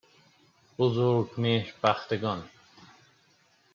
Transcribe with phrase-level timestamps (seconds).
[0.77, 2.49] بزرگمهر بختگان